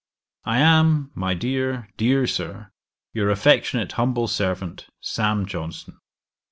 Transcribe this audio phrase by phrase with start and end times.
[0.45, 2.71] 'I am, my dear, dear Sir,
[3.13, 5.45] 'Your affectionate humble servant, 'SAM.
[5.45, 5.99] JOHNSON.'